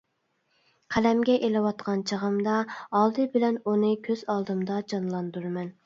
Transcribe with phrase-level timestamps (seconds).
[0.95, 5.77] قەلەمگە ئېلىۋاتقان چېغىمدا، ئالدى بىلەن ئۇنى كۆز ئالدىمدا جانلاندۇرىمەن.